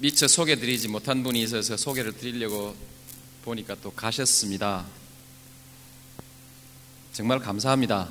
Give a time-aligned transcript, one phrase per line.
[0.00, 2.76] 미처 소개드리지 못한 분이 있어서 소개를 드리려고
[3.42, 4.86] 보니까 또 가셨습니다.
[7.12, 8.08] 정말 감사합니다.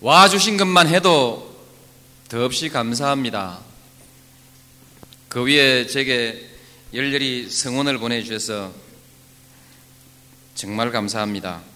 [0.00, 1.64] 와 주신 것만 해도
[2.28, 3.60] 더없이 감사합니다.
[5.28, 6.50] 그 위에 제게
[6.92, 8.74] 열렬히 성원을 보내주셔서
[10.56, 11.71] 정말 감사합니다.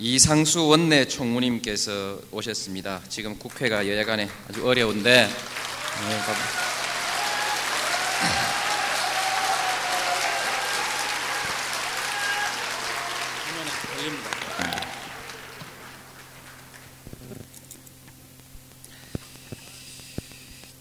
[0.00, 3.00] 이상수 원내 총무님께서 오셨습니다.
[3.08, 6.18] 지금 국회가 여야간에 아주 어려운데 네,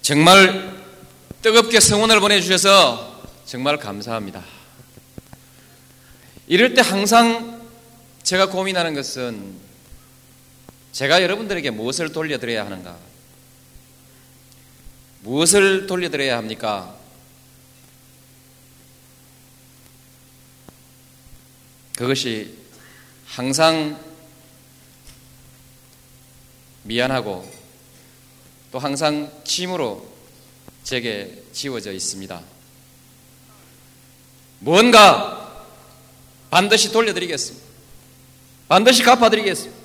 [0.04, 0.78] 정말
[1.42, 4.44] 뜨겁게 성원을 보내주셔서 정말 감사합니다.
[6.46, 7.57] 이럴 때 항상
[8.28, 9.56] 제가 고민하는 것은
[10.92, 12.98] 제가 여러분들에게 무엇을 돌려드려야 하는가?
[15.22, 16.94] 무엇을 돌려드려야 합니까?
[21.96, 22.54] 그것이
[23.28, 23.98] 항상
[26.84, 27.50] 미안하고
[28.74, 30.06] 또 항상 짐으로
[30.84, 32.42] 제게 지워져 있습니다.
[34.60, 35.66] 뭔가
[36.50, 37.67] 반드시 돌려드리겠습니다.
[38.68, 39.78] 반드시 갚아드리겠습니다.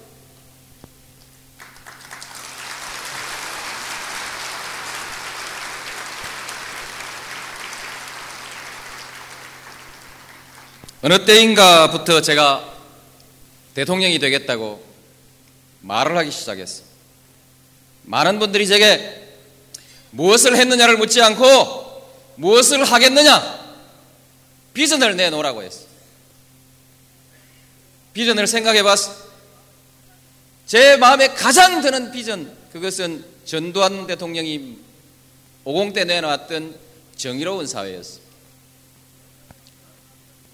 [11.04, 12.72] 어느 때인가부터 제가
[13.74, 14.84] 대통령이 되겠다고
[15.80, 16.86] 말을 하기 시작했어요.
[18.02, 19.36] 많은 분들이 제게
[20.10, 23.62] 무엇을 했느냐를 묻지 않고 무엇을 하겠느냐
[24.74, 25.91] 비전을 내놓으라고 했어요.
[28.12, 29.12] 비전을 생각해 봤어.
[30.66, 34.78] 제 마음에 가장 드는 비전 그것은 전두환 대통령이
[35.64, 36.78] 50대 내놓았던
[37.16, 38.20] 정의로운 사회였어.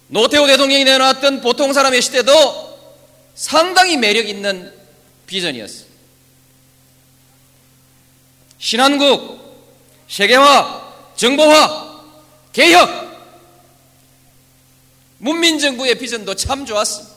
[0.09, 2.69] 노태우 대통령이 내놓았던 보통 사람의 시대도
[3.35, 4.73] 상당히 매력 있는
[5.27, 5.85] 비전이었어.
[8.59, 9.39] 신한국,
[10.09, 12.03] 세계화, 정보화,
[12.53, 13.09] 개혁,
[15.19, 17.08] 문민정부의 비전도 참 좋았습니다.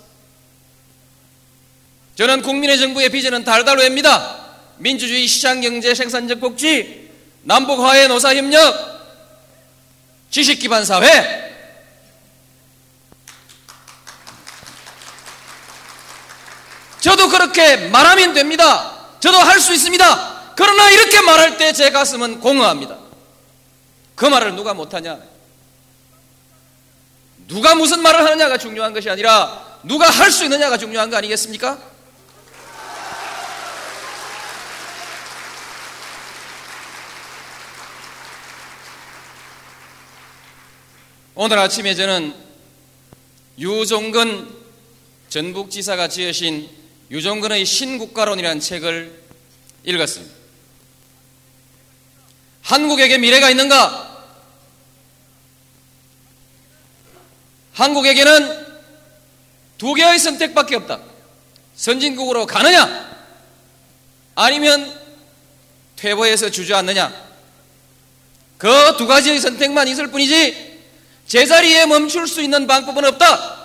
[2.16, 4.40] 저는 국민의 정부의 비전은 달달외입니다.
[4.78, 7.10] 민주주의 시장경제 생산적 복지,
[7.44, 8.92] 남북화해 노사협력,
[10.30, 11.52] 지식기반 사회,
[17.00, 18.92] 저도 그렇게 말하면 됩니다.
[19.20, 20.54] 저도 할 수 있습니다.
[20.56, 22.98] 그러나 이렇게 말할 때 제 가슴은 공허합니다.
[24.16, 25.18] 그 말을 누가 못하냐?
[27.48, 31.80] 누가 무슨 말을 하느냐가 중요한 것이 아니라 누가 할 수 있느냐가 중요한 거 아니겠습니까?
[41.44, 42.36] 오늘 아침에 저는
[43.58, 44.48] 유종근
[45.28, 46.70] 전북지사가 지으신
[47.10, 49.24] 유종근의 신국가론이라는 책을
[49.84, 50.36] 읽었습니다.
[52.62, 54.24] 한국에게 미래가 있는가?
[57.74, 58.68] 한국에게는
[59.80, 61.02] 두 개의 선택밖에 없다.
[61.74, 63.20] 선진국으로 가느냐?
[64.36, 64.96] 아니면
[65.96, 67.32] 퇴보해서 주저앉느냐?
[68.60, 70.71] 그 두 가지의 선택만 있을 뿐이지
[71.32, 73.56] 제자리에 멈출 수 있는 방법은 없다.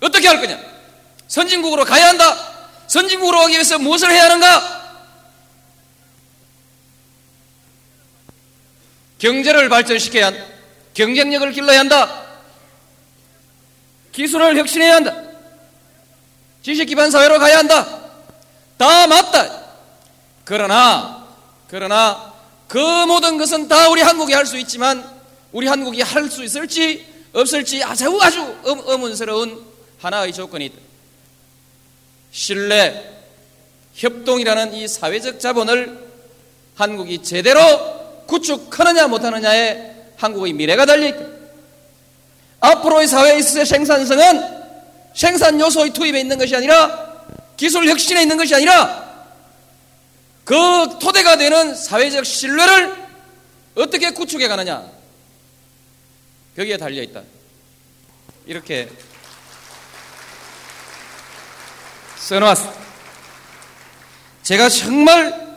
[0.00, 0.58] 어떻게 할 거냐?
[1.26, 2.34] 선진국으로 가야 한다.
[2.86, 4.96] 선진국으로 가기 위해서 무엇을 해야 하는가?
[9.18, 10.42] 경제를 발전시켜야 한다.
[10.94, 12.22] 경쟁력을 길러야 한다.
[14.12, 15.14] 기술을 혁신해야 한다.
[16.62, 17.86] 지식 기반 사회로 가야 한다.
[18.78, 19.64] 다 맞다.
[20.46, 21.28] 그러나
[21.68, 22.32] 그러나
[22.68, 25.17] 그 모든 것은 다 우리 한국이 할 수 있지만
[25.52, 29.64] 우리 한국이 할 수 있을지 없을지 아주 아주 의문스러운
[29.98, 30.72] 하나의 조건이.
[32.30, 33.22] 신뢰,
[33.94, 36.08] 협동이라는 이 사회적 자본을
[36.74, 37.60] 한국이 제대로
[38.26, 41.24] 구축하느냐 못하느냐에 한국의 미래가 달려있다.
[42.60, 44.58] 앞으로의 있어서 생산성은
[45.14, 47.24] 생산 요소의 투입에 있는 것이 아니라
[47.56, 49.08] 기술 혁신에 있는 것이 아니라
[50.44, 50.54] 그
[51.00, 52.94] 토대가 되는 사회적 신뢰를
[53.74, 54.97] 어떻게 구축해 가느냐.
[56.58, 57.22] 거기에 달려 있다.
[58.44, 58.88] 이렇게
[62.16, 62.74] 써놓았어.
[64.42, 65.56] 제가 정말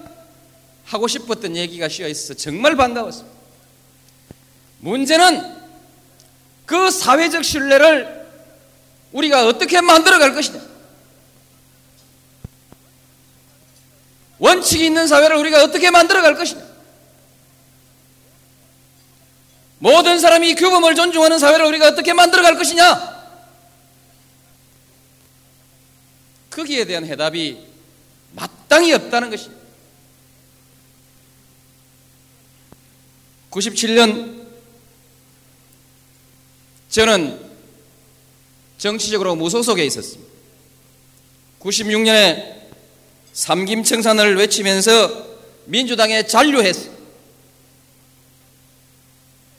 [0.85, 3.35] 하고 싶었던 얘기가 씌어 있어 정말 반가웠습니다.
[4.77, 5.61] 문제는
[6.67, 8.29] 그 사회적 신뢰를
[9.11, 10.61] 우리가 어떻게 만들어 갈 것이냐.
[14.37, 16.70] 원칙이 있는 사회를 우리가 어떻게 만들어 갈 것이냐?
[19.81, 23.19] 모든 사람이 규범을 존중하는 사회를 우리가 어떻게 만들어 갈 것이냐?
[26.51, 27.65] 거기에 대한 해답이
[28.33, 29.59] 마땅히 없다는 것입니다.
[33.49, 34.45] 97년
[36.89, 37.39] 저는
[38.77, 40.31] 정치적으로 무소속에 있었습니다.
[41.59, 42.69] 96년에
[43.33, 45.25] 삼김청산을 외치면서
[45.65, 47.00] 민주당에 잔류했어.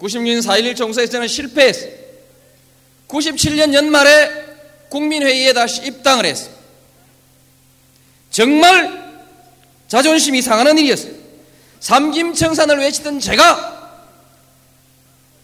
[0.02, 1.86] 96년 4.11 총선에서는 실패했어.
[3.08, 4.30] 97년 연말에
[4.88, 6.50] 국민회의에 다시 입당을 했어.
[8.30, 9.02] 정말
[9.86, 11.12] 자존심이 상하는 일이었어요.
[11.80, 14.00] 삼김청산을 외치던 제가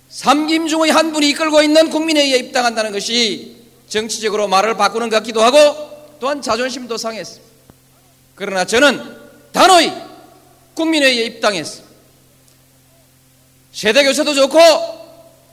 [0.09, 3.57] 삼김 중의 한 분이 이끌고 있는 국민회의에 입당한다는 것이
[3.89, 7.49] 정치적으로 말을 바꾸는 것 같기도 하고 또한 자존심도 상했습니다.
[8.35, 9.17] 그러나 저는
[9.53, 9.93] 단호히
[10.75, 11.88] 국민회의에 입당했습니다.
[13.73, 14.59] 세대 교체도 좋고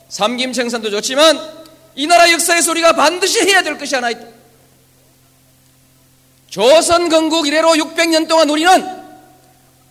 [0.09, 1.65] 삼김청산도 좋지만
[1.95, 4.25] 이 나라 역사에서 우리가 반드시 해야 될 것이 하나 있다.
[6.49, 9.05] 조선 건국 이래로 600년 동안 우리는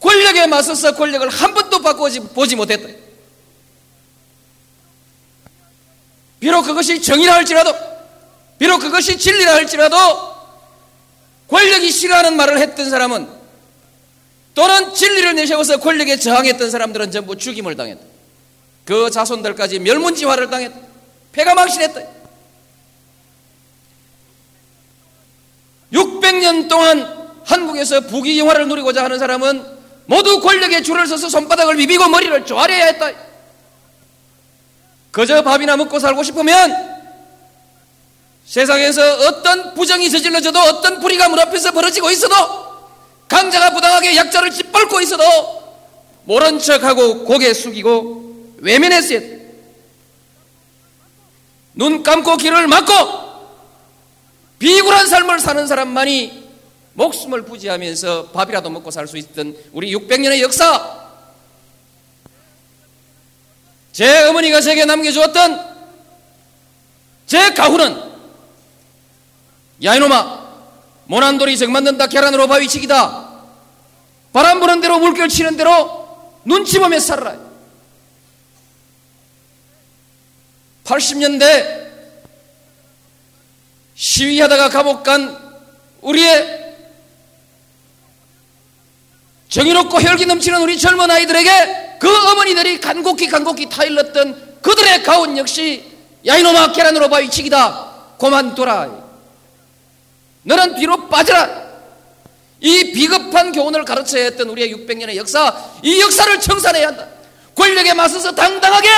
[0.01, 2.89] 권력에 맞서서 권력을 한 번도 바꿔보지 못했다.
[6.41, 7.75] 비록 그것이 정의라 할지라도,
[8.59, 9.97] 비록 그것이 진리라 할지라도,
[11.49, 13.29] 권력이 싫어하는 말을 했던 사람은
[14.55, 18.14] 또는 진리를 내세워서 권력에 저항했던 사람들은 전부 죽임을 당했다.
[18.85, 20.79] 그 자손들까지 멸문지화를 당했다.
[21.33, 22.01] 폐가 망신했다.
[25.93, 29.75] 600년 동안 한국에서 부귀 영화를 누리고자 하는 사람은
[30.07, 33.11] 모두 권력에 줄을 서서 손바닥을 비비고 머리를 조아려야 했다.
[35.11, 36.95] 그저 밥이나 먹고 살고 싶으면
[38.45, 42.35] 세상에서 어떤 부정이 저질러져도 어떤 불의가 문 앞에서 벌어지고 있어도
[43.29, 45.25] 강자가 부당하게 약자를 짓밟고 있어도
[46.25, 48.24] 모른 척하고 고개 숙이고
[48.65, 49.45] 외면했어야 돼.
[51.75, 52.93] 눈 감고 귀를 막고
[54.59, 56.45] 비굴한 삶을 사는 사람만이
[56.95, 61.05] 목숨을 부지하면서 밥이라도 먹고 살 수 있던 우리 600년의 역사.
[63.93, 65.75] 제 어머니가 제게 남겨주었던
[67.27, 68.15] 제 가훈은
[69.85, 70.45] 야 이놈아
[71.05, 73.35] 모난돌이 정 만든다 계란으로 바위치기다.
[74.33, 76.09] 바람 부는 대로 물결 치는 대로
[76.45, 77.44] 눈치 보며 살아라
[80.85, 81.85] 80년대
[83.95, 85.37] 시위하다가 감옥 간
[86.01, 86.65] 우리의
[89.49, 95.85] 정의롭고 혈기 넘치는 우리 젊은 아이들에게 그 어머니들이 간곡히 간곡히 타일렀던 그들의 가훈 역시
[96.27, 99.05] 야 이놈아 계란으로 바위치기다 고만둬라
[100.45, 101.65] 너는 뒤로 빠져라.
[102.61, 107.07] 이 비겁한 교훈을 가르쳐야 했던 우리의 600년의 역사, 이 역사를 청산해야 한다.
[107.55, 108.89] 권력에 맞서서 당당하게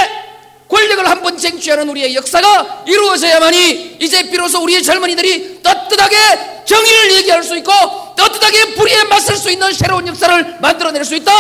[0.69, 6.17] 권력을 한 번 쟁취하는 우리의 역사가 이루어져야만이 이제 비로소 우리의 젊은이들이 떳떳하게
[6.65, 7.73] 정의를 얘기할 수 있고
[8.17, 11.33] 떳떳하게 불의에 맞설 수 있는 새로운 역사를 만들어낼 수 있다.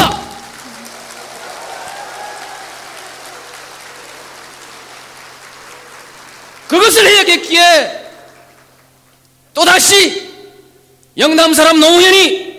[6.68, 8.12] 그것을 해야겠기에
[9.54, 10.34] 또다시
[11.16, 12.56] 영남 사람 노무현이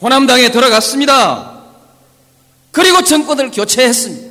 [0.00, 1.62] 호남당에 들어갔습니다.
[2.70, 4.27] 그리고 정권을 교체했습니다.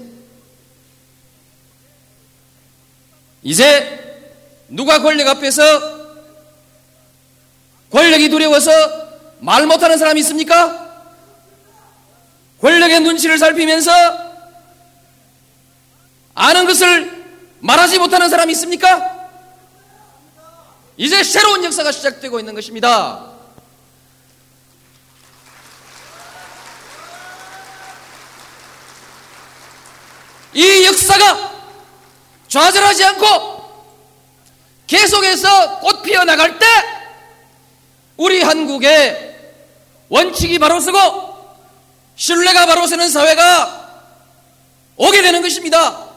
[3.48, 4.28] 이제
[4.68, 5.64] 누가 권력 앞에서
[7.90, 8.72] 권력이 두려워서
[9.40, 10.86] 말 못하는 사람이 있습니까?
[12.60, 13.90] 권력의 눈치를 살피면서
[16.36, 17.26] 아는 것을
[17.60, 19.30] 말하지 못하는 사람이 있습니까?
[20.98, 23.32] 이제 새로운 역사가 시작되고 있는 것입니다.
[30.54, 31.57] 이 역사가
[32.48, 33.58] 좌절하지 않고
[34.88, 36.66] 계속해서 꽃 피어 나갈 때
[38.16, 39.36] 우리 한국의
[40.10, 41.36] 원칙이 바로 서고
[42.16, 43.88] 신뢰가 바로 서는 사회가
[44.96, 46.08] 오게 되는 것입니다.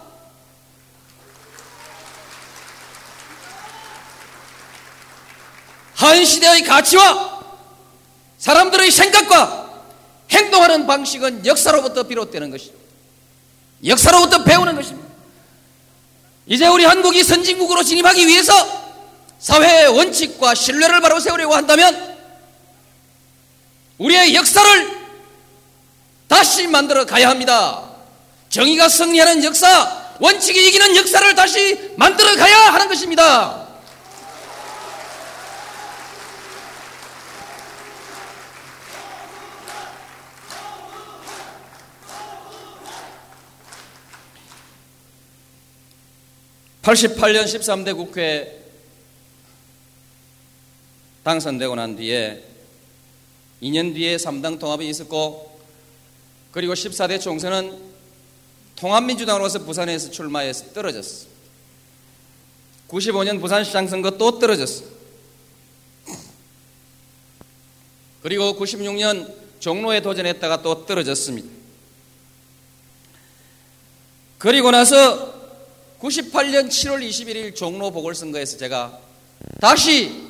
[5.95, 7.41] 한 시대의 가치와
[8.39, 9.83] 사람들의 생각과
[10.31, 12.81] 행동하는 방식은 역사로부터 비롯되는 것입니다.
[13.85, 15.10] 역사로부터 배우는 것입니다.
[16.51, 18.53] 이제 우리 한국이 선진국으로 진입하기 위해서
[19.39, 22.19] 사회의 원칙과 신뢰를 바로 세우려고 한다면
[23.99, 25.01] 우리의 역사를
[26.27, 27.85] 다시 만들어 가야 합니다.
[28.49, 33.69] 정의가 승리하는 역사, 원칙이 이기는 역사를 다시 만들어 가야 하는 것입니다.
[46.83, 48.59] 88년 13대 국회
[51.23, 52.43] 당선되고 난 뒤에
[53.63, 55.61] 2년 뒤에 3당 통합이 있었고
[56.53, 57.91] 그리고 14대 총선은
[58.77, 61.27] 통합민주당으로서 부산에서 출마해서 떨어졌어.
[62.89, 64.85] 95년 부산시장 선거 또 떨어졌어.
[68.23, 71.49] 그리고 96년 종로에 도전했다가 또 떨어졌습니다.
[74.39, 75.40] 그리고 나서
[76.01, 78.99] 98년 7월 21일 종로 보궐선거에서 제가
[79.61, 80.29] 다시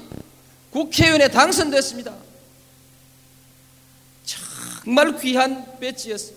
[0.70, 2.14] 국회의원에 당선됐습니다.
[4.24, 6.36] 정말 귀한 배지였어요.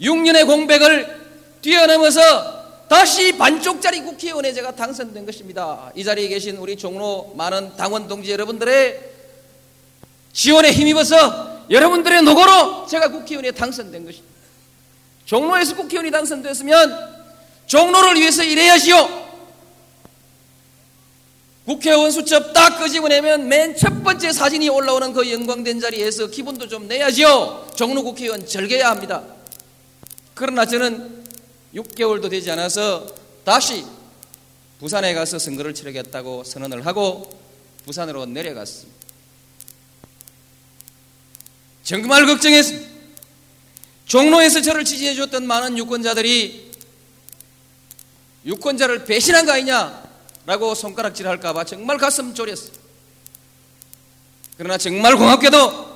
[0.00, 1.22] 6년의 공백을
[1.60, 5.90] 뛰어넘어서 다시 반쪽짜리 국회의원에 제가 당선된 것입니다.
[5.94, 9.10] 이 자리에 계신 우리 종로 많은 당원 동지 여러분들의
[10.32, 14.32] 지원에 힘입어서 여러분들의 노고로 제가 국회의원에 당선된 것입니다.
[15.24, 17.11] 종로에서 국회의원이 당선됐으면
[17.66, 19.22] 종로를 위해서 일해야지요.
[21.64, 26.88] 국회의원 수첩 딱 끄집어 내면 맨 첫 번째 사진이 올라오는 그 영광된 자리에서 기분도 좀
[26.88, 27.68] 내야지요.
[27.76, 29.22] 종로 국회의원 절개해야 합니다.
[30.34, 31.24] 그러나 저는
[31.74, 33.06] 6개월도 되지 않아서
[33.44, 33.84] 다시
[34.80, 37.30] 부산에 가서 선거를 치르겠다고 선언을 하고
[37.86, 39.00] 부산으로 내려갔습니다.
[41.84, 42.90] 정말 걱정했습니다.
[44.06, 46.71] 종로에서 저를 지지해 줬던 많은 유권자들이
[48.44, 52.72] 유권자를 배신한 거 아니냐라고 손가락질 할까봐 정말 가슴 졸였어요.
[54.56, 55.92] 그러나 정말 고맙게도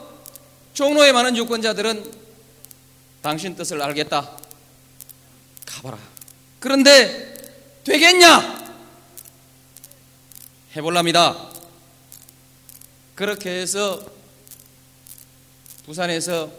[0.75, 2.13] 종로의 많은 유권자들은
[3.23, 4.31] 당신 뜻을 알겠다.
[5.67, 5.99] 가봐라.
[6.61, 7.35] 그런데
[7.85, 8.67] 되겠냐?
[10.77, 11.51] 해볼랍니다.
[13.15, 14.05] 그렇게 해서
[15.87, 16.53] 부산에서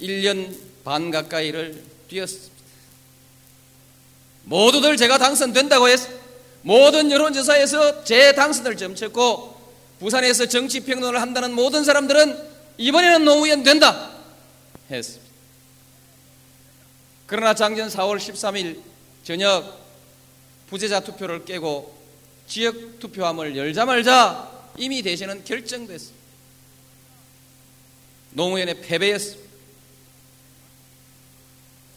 [0.00, 2.53] 1년 반 가까이를 뛰었습니다.
[4.44, 6.08] 모두들 제가 당선된다고 했어.
[6.62, 9.54] 모든 여론조사에서 제 당선을 점쳤고
[10.00, 14.10] 부산에서 정치평론을 한다는 모든 사람들은 이번에는 노무현 된다
[14.90, 15.24] 했습니다.
[17.26, 18.80] 그러나 작년 4월 13일
[19.22, 19.78] 저녁
[20.68, 21.94] 부재자 투표를 깨고
[22.46, 26.24] 지역 투표함을 열자말자 이미 대신은 결정됐습니다.
[28.32, 29.44] 노무현의 패배였습니다.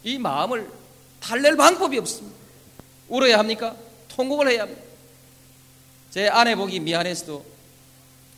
[0.04, 0.70] 이 마음을
[1.20, 2.37] 달랠 방법이 없습니다.
[3.10, 3.76] 울어야 합니까?
[4.10, 4.82] 통곡을 해야 합니다.
[6.12, 7.46] 제 아내 보기 미안해서도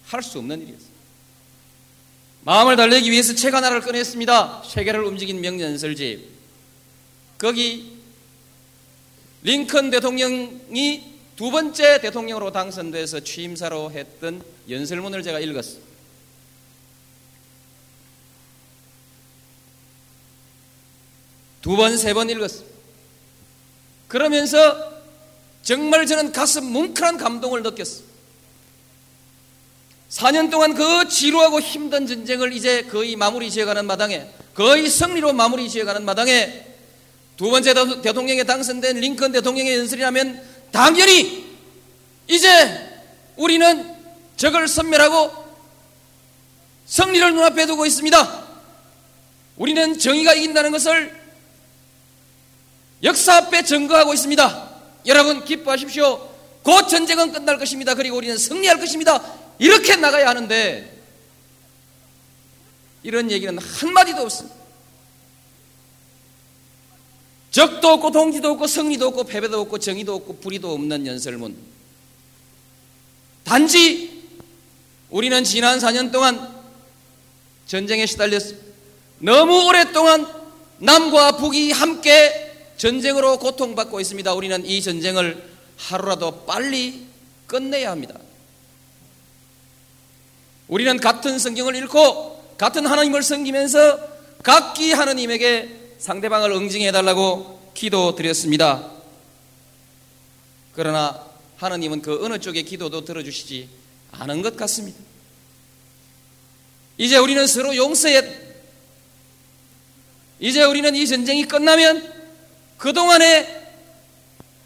[0.06, 0.90] 할 수 없는 일이었어요.
[2.44, 4.64] 마음을 달래기 위해서 책 하나를 꺼냈습니다.
[4.68, 6.28] 세계를 움직인 명연설집.
[7.38, 7.98] 거기
[9.44, 11.04] 링컨 대통령이
[11.36, 15.88] 두 번째 대통령으로 당선돼서 취임사로 했던 연설문을 제가 읽었습니다.
[21.62, 22.69] 두 번, 세 번 읽었습니다.
[24.10, 24.92] 그러면서
[25.62, 28.10] 정말 저는 가슴 뭉클한 감동을 느꼈습니다.
[30.10, 36.04] 4년 동안 그 지루하고 힘든 전쟁을 이제 거의 마무리 지어가는 마당에 거의 승리로 마무리 지어가는
[36.04, 36.66] 마당에
[37.38, 41.48] 두 번째 대통령에 당선된 링컨 대통령의 연설이라면 당연히
[42.28, 42.50] 이제
[43.38, 43.96] 우리는
[44.36, 45.32] 적을 선멸하고
[46.88, 48.48] 승리를 눈앞에 두고 있습니다.
[49.58, 51.19] 우리는 정의가 이긴다는 것을
[53.04, 54.70] 역사 앞에 증거하고 있습니다.
[55.06, 56.30] 여러분 기뻐하십시오.
[56.64, 57.94] 곧 전쟁은 끝날 것입니다.
[57.96, 59.24] 그리고 우리는 승리할 것입니다.
[59.58, 60.98] 이렇게 나가야 하는데
[63.04, 64.60] 이런 얘기는 한마디도 없습니다.
[67.52, 71.58] 적도 없고 동지도 없고 승리도 없고 패배도 없고 정의도 없고 불의도 없는 연설문.
[73.44, 74.28] 단지
[75.10, 76.56] 우리는 지난 4년 동안
[77.66, 78.68] 전쟁에 시달렸습니다.
[79.20, 80.28] 너무 오랫동안
[80.78, 82.49] 남과 북이 함께
[82.80, 84.34] 전쟁으로 고통받고 있습니다.
[84.34, 85.44] 우리는 이 전쟁을
[85.78, 87.06] 하루라도 빨리
[87.46, 88.18] 끝내야 합니다.
[90.70, 94.00] 우리는 같은 성경을 읽고 같은 하나님을 섬기면서
[94.44, 98.90] 각기 하나님에게 상대방을 응징해 달라고 기도드렸습니다.
[100.72, 101.26] 그러나
[101.58, 103.68] 하나님은 그 어느 쪽의 기도도 들어주시지
[104.12, 104.98] 않은 것 같습니다.
[106.98, 108.22] 이제 우리는 서로 용서해.
[110.40, 112.19] 이제 우리는 이 전쟁이 끝나면
[112.80, 113.70] 그동안에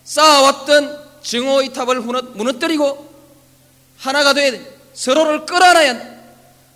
[0.04, 3.12] 쌓아왔던 증오의 탑을 무너뜨리고
[3.98, 6.14] 하나가 돼 서로를 끌어안아야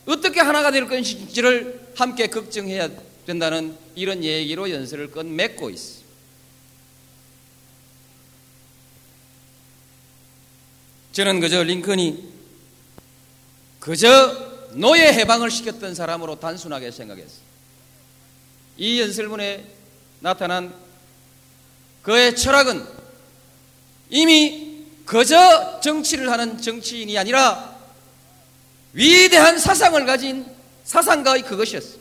[0.07, 2.89] 어떻게 하나가 될 것인지를 함께 걱정해야
[3.25, 5.97] 된다는 이런 얘기로 연설을 끝 맺고 있어.
[11.11, 12.33] 저는 그저 링컨이
[13.79, 17.41] 그저 노예 해방을 시켰던 사람으로 단순하게 생각했어이
[19.01, 19.65] 연설문에
[20.19, 20.86] 나타난
[22.07, 22.87] 그의 철학은
[24.09, 27.75] 이미 그저 정치를 하는 정치인이 아니라
[28.93, 30.45] 위대한 사상을 가진
[30.85, 31.97] 사상가의 그것이었어.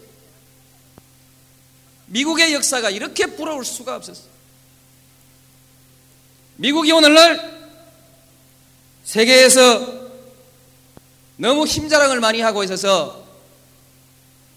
[2.06, 4.28] 미국의 역사가 이렇게 부러울 수가 없었어.
[6.54, 7.74] 미국이 오늘날
[9.02, 10.08] 세계에서
[11.34, 13.26] 너무 힘자랑을 많이 하고 있어서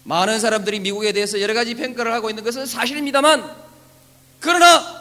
[0.04, 3.52] 많은 사람들이 미국에 대해서 여러 가지 평가를 하고 있는 것은 사실입니다만
[4.38, 4.99] 그러나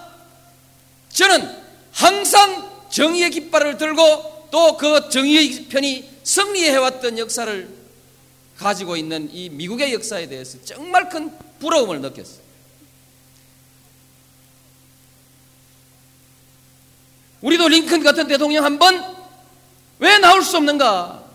[1.19, 1.53] 저는
[1.91, 7.69] 항상 정의의 깃발을 들고 또 그 정의의 편이 승리해왔던 역사를
[8.57, 12.39] 가지고 있는 이 미국의 역사에 대해서 정말 큰 부러움을 느꼈어요.
[17.41, 19.19] 우리도 링컨 같은 대통령 한 번
[19.99, 21.25] 왜 나올 수 없는가?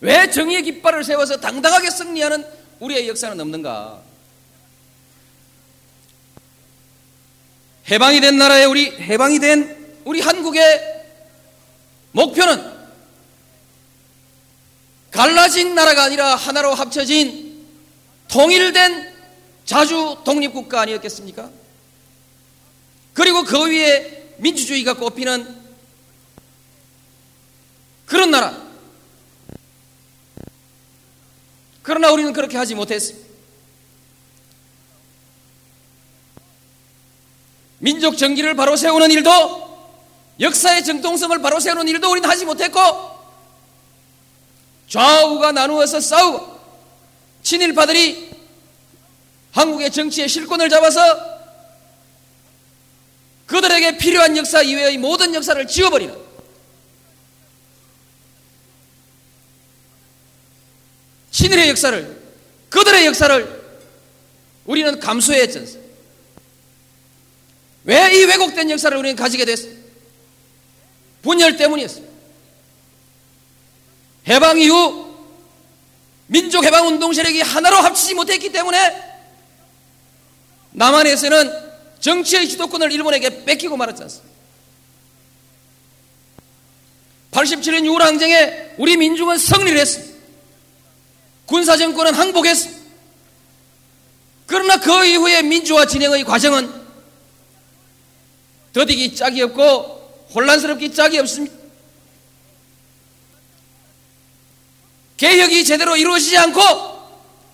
[0.00, 2.42] 왜 정의의 깃발을 세워서 당당하게 승리하는
[2.80, 4.05] 우리의 역사는 없는가?
[7.90, 11.04] 해방이 된 나라에 우리 해방이 된 우리 한국의
[12.12, 12.74] 목표는
[15.10, 17.66] 갈라진 나라가 아니라 하나로 합쳐진
[18.28, 19.14] 통일된
[19.64, 21.50] 자주 독립국가 아니었겠습니까?
[23.14, 25.64] 그리고 그 위에 민주주의가 꼽히는
[28.04, 28.66] 그런 나라.
[31.82, 33.25] 그러나 우리는 그렇게 하지 못했습니다.
[37.78, 39.66] 민족 정기를 바로 세우는 일도
[40.40, 42.80] 역사의 정통성을 바로 세우는 일도 우리는 하지 못했고
[44.88, 46.56] 좌우가 나누어서 싸우고
[47.42, 48.30] 친일파들이
[49.52, 51.00] 한국의 정치의 실권을 잡아서
[53.46, 56.14] 그들에게 필요한 역사 이외의 모든 역사를 지워버리는
[61.30, 62.22] 신일의 역사를
[62.68, 63.66] 그들의 역사를
[64.64, 65.85] 우리는 감수했지 않습니까?
[67.86, 69.68] 왜 이 왜곡된 역사를 우리는 가지게 됐어?
[71.22, 72.12] 분열 때문이었습니다.
[74.28, 75.14] 해방 이후
[76.26, 79.16] 민족 해방 운동 세력이 하나로 합치지 못했기 때문에
[80.72, 81.52] 남한에서는
[82.00, 84.36] 정치의 주도권을 일본에게 뺏기고 말았지 않습니까?
[87.30, 90.16] 87년 6월 항쟁에 우리 민중은 승리를 했습니다.
[91.46, 92.82] 군사정권은 항복했습니다.
[94.46, 96.85] 그러나 그 이후에 민주화 진행의 과정은
[98.76, 101.56] 더디기 짝이 없고 혼란스럽기 짝이 없습니다.
[105.16, 106.60] 개혁이 제대로 이루어지지 않고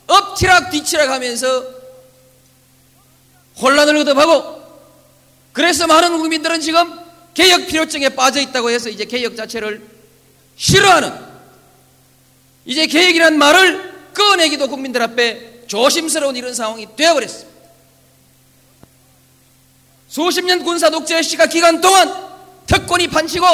[0.09, 1.65] 엎치락 뒤치락 하면서
[3.61, 4.63] 혼란을 거듭하고
[5.53, 6.93] 그래서 많은 국민들은 지금
[7.35, 9.81] 개혁 필요증에 빠져 있다고 해서 이제 개혁 자체를
[10.57, 11.13] 싫어하는
[12.65, 17.52] 이제 개혁이라는 말을 꺼내기도 국민들 앞에 조심스러운 이런 상황이 되어버렸습니다.
[20.12, 22.14] 수십 년 군사 독재 시가 기간 동안
[22.66, 23.46] 특권이 판치고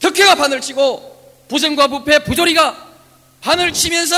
[0.00, 2.88] 특혜가 판을 치고 부정과 부패 부조리가
[3.42, 4.16] 판을 치면서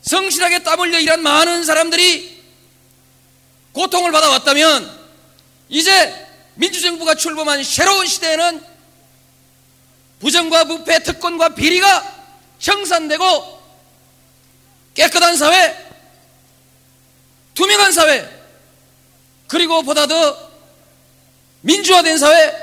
[0.00, 2.42] 성실하게 땀 흘려 일한 많은 사람들이
[3.72, 4.98] 고통을 받아왔다면
[5.68, 8.64] 이제 민주정부가 출범한 새로운 시대에는
[10.18, 12.24] 부정과 부패, 특권과 비리가
[12.58, 13.60] 형산되고
[14.94, 15.89] 깨끗한 사회,
[17.54, 18.28] 투명한 사회,
[19.46, 20.50] 그리고 보다 더
[21.62, 22.54] 민주화된 사회,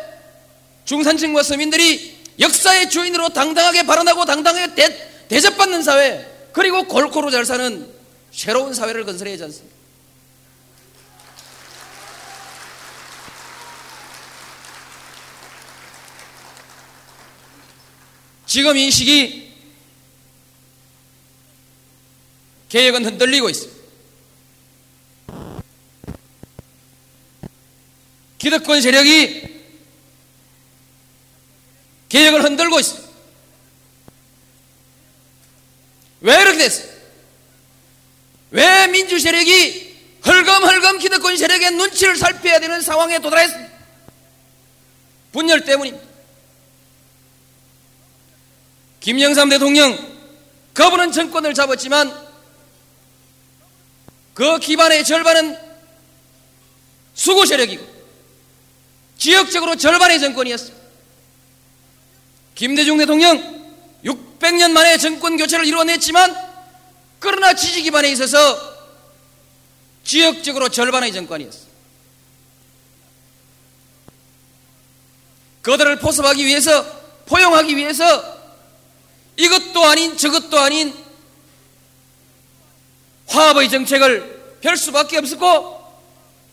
[0.86, 7.94] 중산층과 서민들이 역사의 주인으로 당당하게 발언하고 당당하게 대, 대접받는 사회, 그리고 골고루 잘 사는
[8.32, 9.78] 새로운 사회를 건설해야지 않습니까?
[18.46, 19.54] 지금 이 시기
[22.70, 23.77] 개혁은 흔들리고 있습니다.
[28.38, 29.58] 기득권 세력이
[32.10, 33.08] 개혁을 흔들고 있습니다.
[36.22, 36.88] 왜 이렇게 됐어요?
[38.52, 39.88] 왜 민주 세력이
[40.26, 43.74] 헐검헐검 기득권 세력의 눈치를 살펴야 되는 상황에 도달했습니다.
[45.32, 46.08] 분열 때문입니다.
[49.00, 49.98] 김영삼 대통령,
[50.74, 52.28] 그분은 정권을 잡았지만
[54.34, 55.58] 그 기반의 절반은
[57.14, 57.97] 수구 세력이고
[59.18, 60.78] 지역적으로 절반의 정권이었습니다.
[62.56, 63.58] 김대중 대통령
[64.04, 66.36] 600년 만에 정권 교체를 이루어냈지만
[67.20, 68.78] 그러나 지지 기반에 있어서
[70.04, 71.68] 지역적으로 절반의 정권이었어.
[75.62, 76.84] 그들을 포섭하기 위해서
[77.26, 78.38] 포용하기 위해서
[79.36, 80.94] 이것도 아닌 저것도 아닌
[83.28, 85.78] 화합의 정책을 펼 수밖에 없었고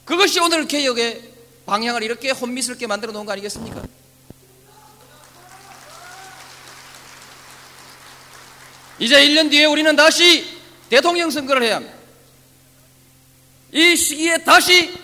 [0.04, 1.33] 그것이 오늘 개혁의
[1.66, 3.82] 방향을 이렇게 혼미스럽게 만들어 놓은 거 아니겠습니까?
[8.98, 11.94] 이제 1년 뒤에 우리는 다시 대통령 선거를 해야 합니다.
[13.72, 14.94] 이 시기에 다시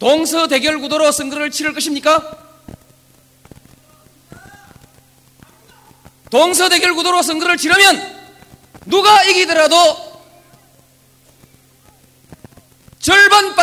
[0.00, 2.38] 동서 대결 구도로 선거를 치를 것입니까?
[6.30, 8.22] 동서 대결 구도로 선거를 치르면
[8.86, 10.11] 누가 이기더라도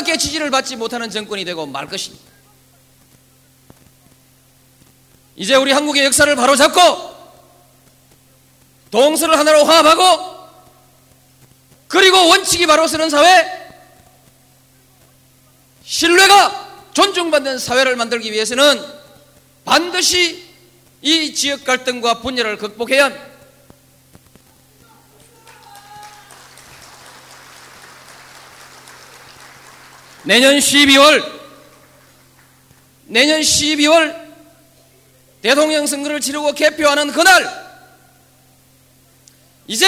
[0.09, 2.25] 절반밖에 지지를 받지 못하는 정권이 되고 말 것입니다.
[5.35, 6.79] 이제 우리 한국의 역사를 바로잡고
[8.91, 10.39] 동서를 하나로 화합하고
[11.87, 13.45] 그리고 원칙이 바로 서는 사회
[15.83, 18.83] 신뢰가 존중받는 사회를 만들기 위해서는
[19.63, 20.49] 반드시
[21.01, 23.28] 이 지역 갈등과 분열을 극복해야 합니다.
[30.29, 31.25] 내년 12월
[33.07, 34.15] 내년 12월
[35.41, 37.49] 대통령 선거를 치르고 개표하는 그날
[39.65, 39.87] 이제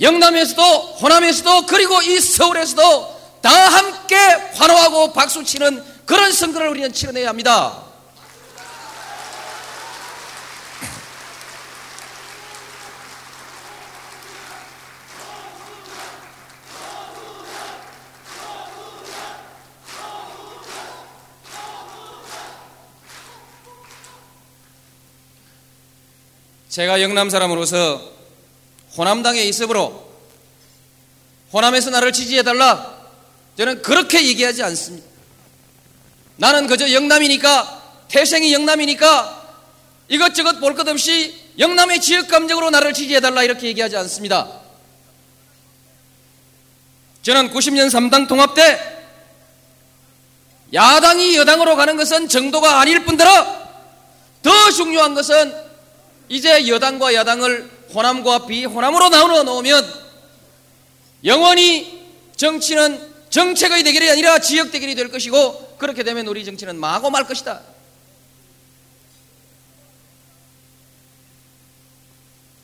[0.00, 4.16] 영남에서도 호남에서도 그리고 이 서울에서도 다 함께
[4.54, 7.89] 환호하고 박수치는 그런 선거를 우리는 치러내야 합니다.
[26.70, 28.00] 제가 영남 사람으로서
[28.96, 30.08] 호남당에 있으므로
[31.52, 32.98] 호남에서 나를 지지해달라
[33.58, 35.06] 저는 그렇게 얘기하지 않습니다.
[36.36, 39.48] 나는 그저 영남이니까 태생이 영남이니까
[40.08, 44.48] 이것저것 볼 것 없이 영남의 지역 감정으로 나를 지지해달라 이렇게 얘기하지 않습니다.
[47.22, 48.78] 저는 90년 3당 통합 때
[50.72, 53.60] 야당이 여당으로 가는 것은 정도가 아닐 뿐더러
[54.42, 55.69] 더 중요한 것은
[56.30, 60.10] 이제 여당과 야당을 호남과 비호남으로 나누어 놓으면
[61.24, 67.26] 영원히 정치는 정책의 대결이 아니라 지역 대결이 될 것이고 그렇게 되면 우리 정치는 마고 말
[67.26, 67.60] 것이다.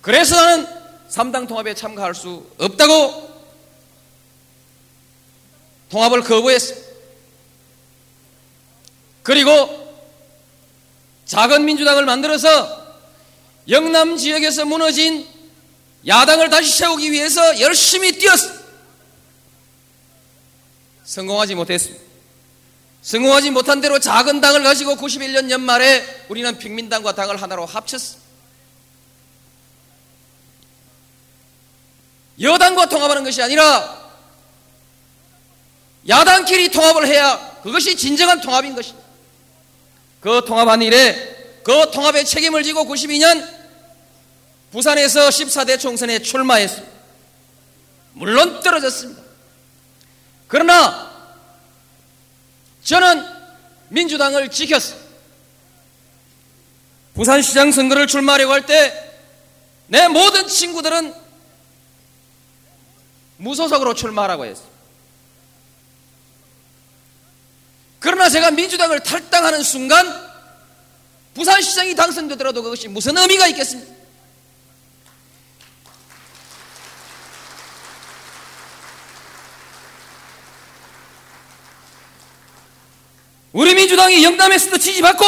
[0.01, 0.69] 그래서 나는
[1.11, 3.35] 3당 통합에 참가할 수 없다고
[5.89, 6.75] 통합을 거부했어.
[9.25, 9.51] 그리고
[11.25, 12.86] 작은 민주당을 만들어서
[13.69, 15.27] 영남 지역에서 무너진
[16.07, 18.51] 야당을 다시 세우기 위해서 열심히 뛰었어.
[21.05, 22.05] 성공하지 못했습니다.
[23.03, 28.19] 성공하지 못한 대로 작은 당을 가지고 91년 연말에 우리는 평민당과 당을 하나로 합쳤어.
[32.41, 34.07] 여당과 통합하는 것이 아니라
[36.09, 39.07] 야당끼리 통합을 해야 그것이 진정한 통합인 것입니다.
[40.21, 43.56] 그 통합한 일에 그 통합의 책임을 지고 92년
[44.77, 46.93] 부산에서 14대 총선에 출마했습니다.
[48.13, 49.23] 물론 떨어졌습니다.
[50.49, 51.11] 그러나
[52.85, 53.27] 저는
[53.89, 54.95] 민주당을 지켰어.
[57.15, 58.93] 부산시장 선거를 출마하려고 할 때
[59.89, 61.15] 내 모든 친구들은
[63.39, 64.65] 무소속으로 출마하라고 했어.
[67.99, 70.07] 그러나 제가 민주당을 탈당하는 순간
[71.33, 73.96] 부산시장이 당선되더라도 그것이 무슨 의미가 있겠습니까?
[83.57, 85.25] 우리 민주당이 영남에서도 지지받고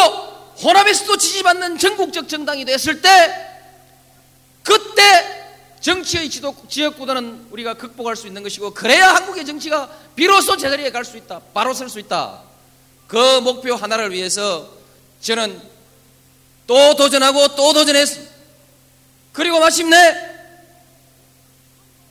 [0.62, 3.08] 호남에서도 지지받는 전국적 정당이 됐을 때
[4.62, 5.02] 그때
[5.80, 11.16] 정치의 지도, 지역구도는 우리가 극복할 수 있는 것이고 그래야 한국의 정치가 비로소 제자리에 갈 수
[11.16, 11.40] 있다.
[11.54, 12.42] 바로 설 수 있다.
[13.06, 14.68] 그 목표 하나를 위해서
[15.22, 15.58] 저는
[16.66, 18.30] 또 도전하고 또 도전했습니다.
[19.32, 19.96] 그리고 마침내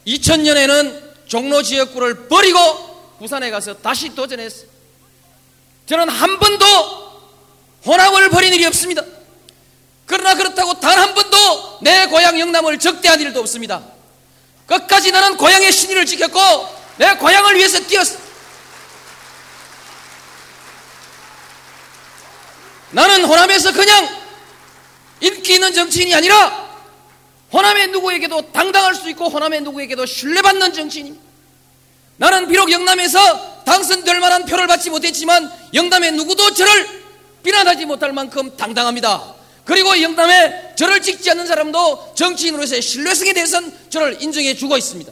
[0.07, 2.57] 2000년에는 종로 지역구를 버리고
[3.19, 4.76] 부산에 가서 다시 도전했습니다.
[5.87, 6.65] 저는 한 번도
[7.85, 9.03] 혼합을 벌인 일이 없습니다.
[10.05, 13.83] 그러나 그렇다고 단 한 번도 내 고향 영남을 적대한 일도 없습니다.
[14.65, 16.39] 끝까지 나는 고향의 신의를 지켰고
[16.97, 18.17] 내 고향을 위해서 뛰었어.
[22.91, 24.07] 나는 호남에서 그냥
[25.19, 26.67] 인기 있는 정치인이 아니라
[27.53, 31.23] 호남의 누구에게도 당당할 수 있고 호남의 누구에게도 신뢰받는 정치인입니다.
[32.17, 37.03] 나는 비록 영남에서 당선될 만한 표를 받지 못했지만 영남에 누구도 저를
[37.43, 39.35] 비난하지 못할 만큼 당당합니다.
[39.65, 45.11] 그리고 영남에 저를 찍지 않는 사람도 정치인으로서의 신뢰성에 대해서는 저를 인정해 주고 있습니다.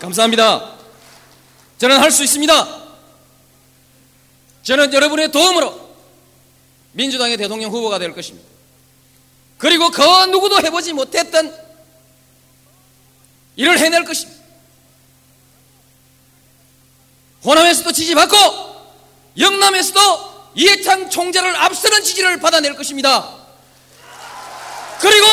[0.00, 0.74] 감사합니다.
[1.78, 2.87] 저는 할 수 있습니다.
[4.68, 5.88] 저는 여러분의 도움으로
[6.92, 8.46] 민주당의 대통령 후보가 될 것입니다.
[9.56, 11.56] 그리고 그 누구도 해보지 못했던
[13.56, 14.38] 일을 해낼 것입니다.
[17.44, 18.36] 호남에서도 지지받고
[19.38, 23.36] 영남에서도 이해창 총재를 앞서는 지지를 받아낼 것입니다.
[25.00, 25.26] 그리고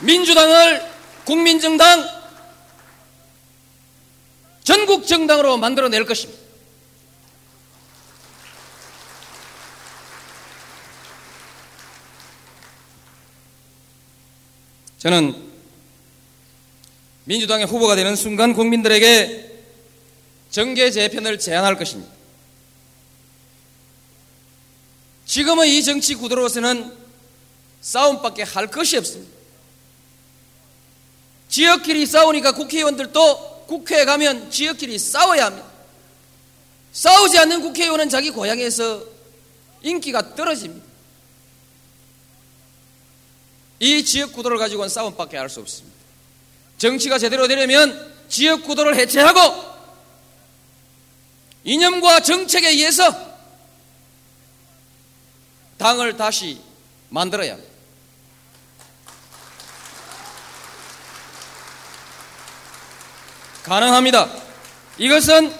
[0.00, 0.92] 민주당을
[1.24, 2.21] 국민정당
[4.64, 6.40] 전국 정당으로 만들어낼 것입니다.
[14.98, 15.50] 저는
[17.24, 19.50] 민주당의 후보가 되는 순간 국민들에게
[20.50, 22.12] 정계 재편을 제안할 것입니다.
[25.26, 26.96] 지금의 이 정치 구도로서는
[27.80, 29.32] 싸움밖에 할 것이 없습니다.
[31.48, 35.66] 지역끼리 싸우니까 국회의원들도 국회에 가면 지역끼리 싸워야 합니다.
[36.92, 39.02] 싸우지 않는 국회의원은 자기 고향에서
[39.82, 40.86] 인기가 떨어집니다.
[43.80, 45.96] 이 지역 구도를 가지고는 싸움밖에 할 수 없습니다.
[46.78, 49.72] 정치가 제대로 되려면 지역 구도를 해체하고
[51.64, 53.32] 이념과 정책에 의해서
[55.78, 56.60] 당을 다시
[57.08, 57.71] 만들어야 합니다.
[63.64, 64.30] 가능합니다.
[64.98, 65.52] 이것은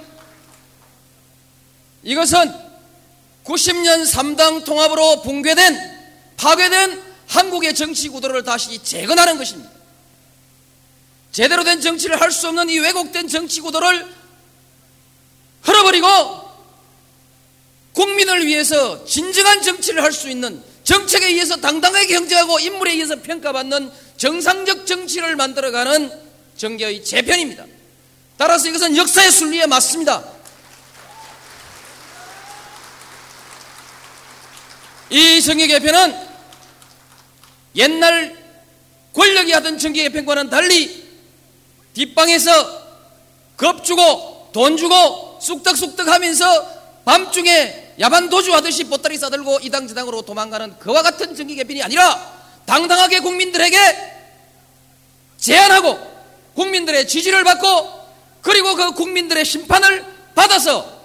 [2.03, 2.53] 이것은
[3.45, 5.77] 90년 3당 통합으로 붕괴된
[6.37, 9.71] 파괴된 한국의 정치 구도를 다시 재건하는 것입니다.
[11.31, 14.07] 제대로 된 정치를 할 수 없는 이 왜곡된 정치 구도를
[15.63, 16.09] 흘어버리고
[17.95, 24.87] 국민을 위해서 진정한 정치를 할 수 있는 정책에 의해서 당당하게 경쟁하고 인물에 의해서 평가받는 정상적
[24.87, 26.11] 정치를 만들어가는
[26.57, 27.65] 정계의 재편입니다.
[28.43, 30.21] 따라서 이것은 역사의 순리에 맞습니다.
[35.11, 36.29] 이 정계 개편은
[37.77, 38.37] 옛날
[39.15, 41.09] 권력이 하던 정계 개편과는 달리
[41.95, 42.83] 뒷방에서
[43.57, 46.45] 겁 주고 돈 주고 쑥덕쑥덕 하면서
[47.05, 52.19] 밤중에 야반 도주하듯이 보따리 싸들고 이당 저당으로 도망가는 그와 같은 정기 개편이 아니라
[52.67, 53.79] 당당하게 국민들에게
[55.37, 55.97] 제안하고
[56.57, 58.02] 국민들의 지지를 받고
[58.43, 61.01] 그리고 그 국민들의 심판을 받아서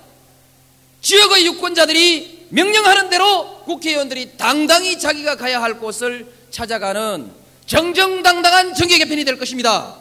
[1.01, 7.31] 지역의 유권자들이 명령하는 대로 국회의원들이 당당히 자기가 가야 할 곳을 찾아가는
[7.65, 9.97] 정정당당한 정계 개편이 될 것입니다.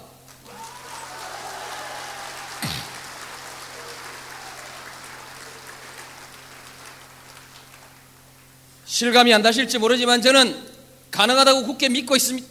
[8.87, 10.57] 실감이 안 나실지 모르지만 저는
[11.11, 12.49] 가능하다고 굳게 믿고 있습니다.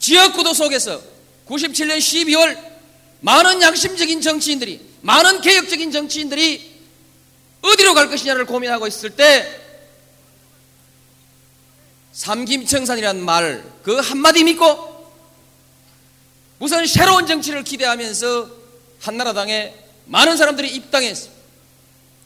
[0.00, 1.00] 지역구도 속에서
[1.46, 2.69] 97년 12월
[3.20, 6.80] 많은 양심적인 정치인들이 많은 개혁적인 정치인들이
[7.62, 9.60] 어디로 갈 것이냐를 고민하고 있을 때
[12.12, 14.90] 삼김청산이라는 말 그 한마디 믿고
[16.58, 18.50] 우선 새로운 정치를 기대하면서
[19.00, 21.40] 한나라당에 많은 사람들이 입당했습니다.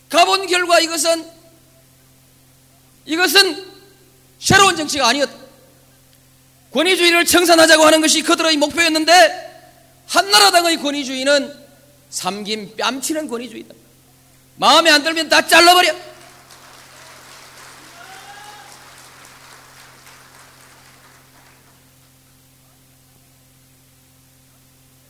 [0.08, 1.24] 가본 결과 이것은
[3.06, 3.72] 이것은
[4.40, 5.32] 새로운 정치가 아니었다.
[6.72, 9.53] 권위주의를 청산하자고 하는 것이 그들의 목표였는데
[10.06, 11.64] 한나라당의 권위주의는
[12.10, 13.74] 삼김 뺨치는 권위주의다.
[14.56, 15.94] 마음에 안 들면 다 잘라버려.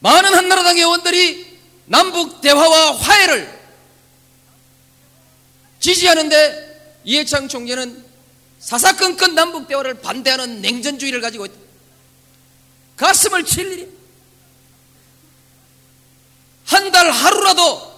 [0.00, 3.60] 많은 한나라당 의원들이 남북 대화와 화해를
[5.80, 8.04] 지지하는데 이해창 총재는
[8.58, 11.54] 사사건건 남북 대화를 반대하는 냉전주의를 가지고 있다.
[12.96, 13.88] 가슴을 칠 일이
[16.66, 17.92] 한 달 하루라도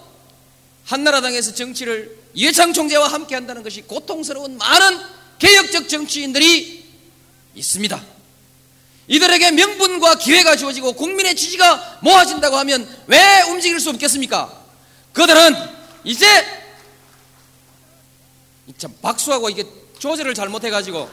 [0.87, 5.01] 한나라당에서 정치를 이해창 총재와 함께 한다는 것이 고통스러운 많은
[5.39, 6.85] 개혁적 정치인들이
[7.55, 8.05] 있습니다.
[9.09, 14.65] 이들에게 명분과 기회가 주어지고 국민의 지지가 모아진다고 하면 왜 움직일 수 없겠습니까?
[15.13, 15.55] 그들은
[16.05, 16.27] 이제
[18.79, 19.65] 참 박수하고 이게
[19.99, 21.09] 조절을 잘못해가지고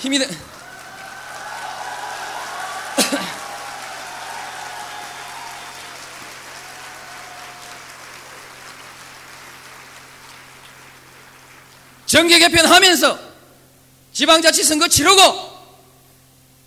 [0.00, 0.20] 힘이
[12.12, 13.18] 정계 개편하면서
[14.12, 15.18] 지방자치 선거 치르고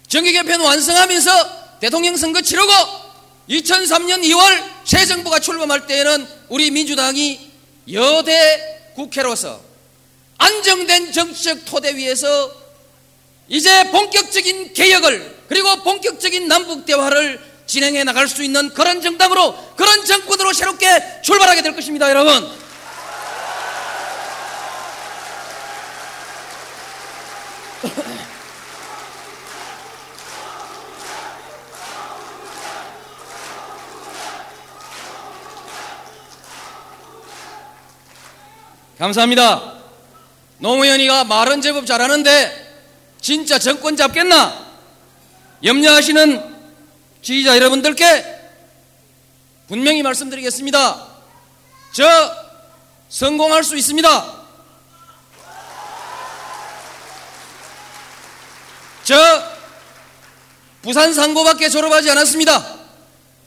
[0.08, 2.72] 정계 개편 완성하면서 대통령 선거 치르고
[3.52, 7.52] 2003년 2월 새 정부가 출범할 때에는 우리 민주당이
[7.94, 9.62] 여대 국회로서
[10.40, 12.52] 안정된 정치적 토대 위에서
[13.48, 20.54] 이제 본격적인 개혁을 그리고 본격적인 남북 대화를 진행해 나갈 수 있는 그런 정당으로 그런 정권으로
[20.54, 22.65] 새롭게 출발하게 될 것입니다, 여러분.
[38.98, 39.74] 감사합니다.
[40.60, 42.66] 노무현이가 말은 제법 잘하는데
[43.20, 44.66] 진짜 정권 잡겠나?
[45.64, 46.56] 염려하시는
[47.22, 48.36] 지지자 여러분들께
[49.68, 51.08] 분명히 말씀드리겠습니다.
[51.94, 52.06] 저
[53.10, 54.46] 성공할 수 있습니다.
[59.04, 59.16] 저
[60.82, 62.76] 부산 상고밖에 졸업하지 않았습니다.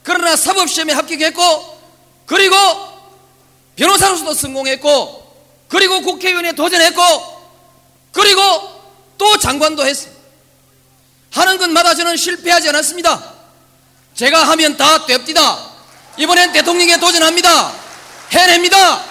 [0.03, 1.79] 그러나 사법시험에 합격했고
[2.27, 2.57] 그리고
[3.77, 5.28] 변호사로서도 성공했고
[5.69, 7.03] 그리고 국회의원에 도전했고
[8.13, 8.43] 그리고
[9.19, 10.19] 또 장관도 했습니다.
[11.33, 13.35] 하는 것마다 저는 실패하지 않았습니다.
[14.15, 15.69] 제가 하면 다 됩디다.
[16.17, 17.73] 이번엔 대통령에 도전합니다.
[18.33, 19.05] 해냅니다.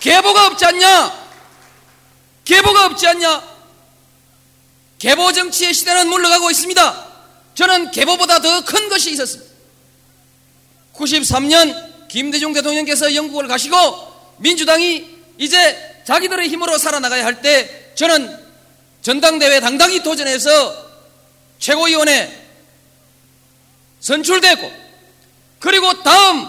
[0.00, 1.20] 계보가 없지 않냐?
[2.44, 3.42] 계보가 없지 않냐?
[4.98, 7.09] 계보 정치의 시대는 물러가고 있습니다.
[7.60, 9.50] 저는 계보보다 더 큰 것이 있었습니다.
[10.94, 13.76] 93년 김대중 대통령께서 영국을 가시고
[14.38, 18.34] 민주당이 이제 자기들의 힘으로 살아나가야 할 때 저는
[19.02, 20.90] 전당대회 당당히 도전해서
[21.58, 22.34] 최고위원회
[24.00, 24.72] 선출되고
[25.58, 26.48] 그리고 다음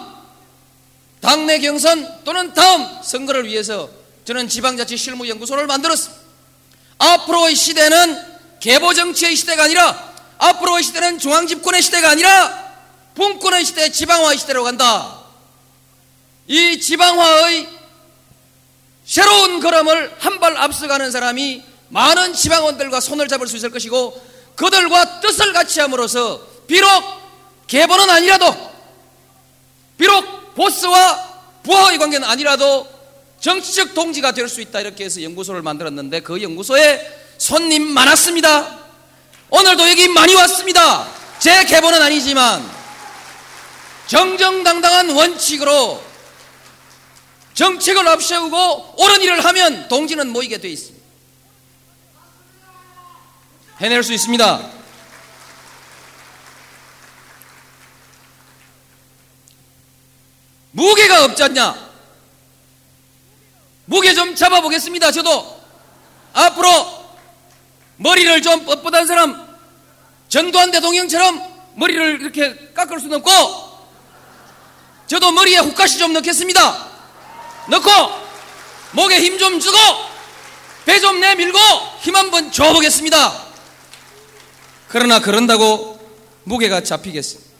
[1.19, 3.89] 당내 경선 또는 다음 선거를 위해서
[4.24, 6.21] 저는 지방자치 실무연구소를 만들었습니다.
[7.00, 8.17] 앞으로의 시대는
[8.62, 10.11] 개보정치의 시대가 아니라
[10.41, 12.71] 앞으로 의 시대는 중앙 집권의 시대가 아니라
[13.13, 15.19] 분권의 시대, 지방화의 시대로 간다.
[16.47, 17.69] 이 지방화의
[19.06, 24.19] 새로운 걸음을 한 발 앞서가는 사람이 많은 지방원들과 손을 잡을 수 있을 것이고
[24.56, 26.88] 그들과 뜻을 같이 함으로써 비록
[27.67, 28.71] 개본은 아니라도
[29.97, 31.30] 비록 보스와
[31.62, 32.88] 부하의 관계는 아니라도
[33.39, 38.81] 정치적 동지가 될 수 있다 이렇게 해서 연구소를 만들었는데 그 연구소에 손님 많았습니다.
[39.52, 41.08] 오늘도 여기 많이 왔습니다.
[41.38, 42.68] 제 개본은 아니지만
[44.08, 46.02] 정정당당한 원칙으로
[47.54, 51.06] 정책을 앞세우고 옳은 일을 하면 동지는 모이게 돼 있습니다.
[53.82, 54.72] 해낼 수 있습니다.
[60.72, 61.92] 무게가 없지 않냐?
[63.86, 65.12] 무게 좀 잡아보겠습니다.
[65.12, 65.62] 저도
[66.32, 67.01] 앞으로
[68.02, 69.48] 머리를 좀 뻣뻣한 사람
[70.28, 71.42] 전두환 대통령처럼
[71.76, 73.32] 머리를 이렇게 깎을 수는 없고
[75.08, 76.88] 저도 머리에 훅가시 좀 넣겠습니다.
[77.70, 77.90] 넣고
[78.94, 79.78] 목에 힘 좀 주고
[80.86, 81.60] 배 좀 내밀고
[82.02, 83.46] 힘 한번 줘보겠습니다.
[84.88, 86.00] 그러나 그런다고
[86.44, 87.52] 무게가 잡히겠습니다.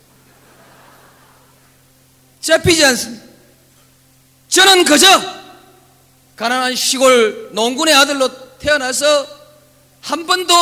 [2.42, 3.24] 잡히지 않습니다.
[4.50, 5.06] 저는 그저
[6.36, 9.41] 가난한 시골 농군의 아들로 태어나서
[10.02, 10.54] 한 번도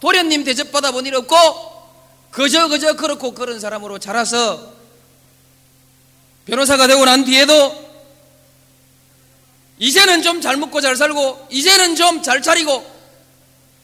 [0.00, 1.36] 도련님 대접받아 본 일 없고
[2.30, 4.72] 그저 그저 그렇고 그런 사람으로 자라서
[6.46, 7.84] 변호사가 되고 난 뒤에도
[9.78, 12.84] 이제는 좀 잘 먹고 잘 살고 이제는 좀 잘 차리고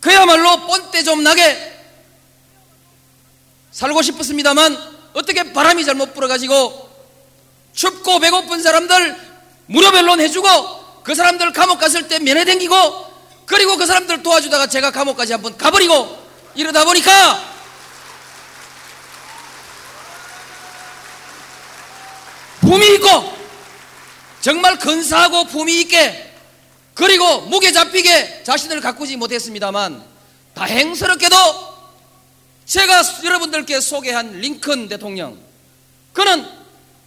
[0.00, 1.76] 그야말로 뻔때 좀 나게
[3.72, 4.76] 살고 싶었습니다만
[5.14, 6.90] 어떻게 바람이 잘못 불어가지고
[7.74, 9.16] 춥고 배고픈 사람들
[9.66, 13.09] 무료변론 해주고 그 사람들 감옥 갔을 때 면회 댕기고
[13.50, 16.16] 그리고 그 사람들 도와주다가 제가 감옥까지 한번 가버리고
[16.54, 17.50] 이러다 보니까
[22.60, 23.08] 품이 있고
[24.40, 26.32] 정말 근사하고 품이 있게
[26.94, 30.00] 그리고 무게 잡히게 자신을 가꾸지 못했습니다만
[30.54, 31.36] 다행스럽게도
[32.66, 35.36] 제가 여러분들께 소개한 링컨 대통령
[36.12, 36.46] 그는